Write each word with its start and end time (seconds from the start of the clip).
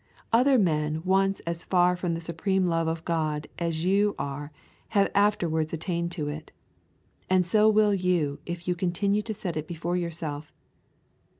Other 0.33 0.57
men 0.57 1.03
once 1.03 1.41
as 1.41 1.63
far 1.63 1.95
from 1.95 2.15
the 2.15 2.21
supreme 2.21 2.65
love 2.65 2.87
of 2.87 3.05
God 3.05 3.45
as 3.59 3.85
you 3.85 4.15
are 4.17 4.51
have 4.97 5.11
afterwards 5.13 5.73
attained 5.73 6.11
to 6.13 6.27
it; 6.27 6.51
and 7.29 7.45
so 7.45 7.69
will 7.69 7.93
you 7.93 8.39
if 8.43 8.67
you 8.67 8.73
continue 8.73 9.21
to 9.21 9.33
set 9.35 9.55
it 9.55 9.67
before 9.67 9.95
yourself. 9.95 10.51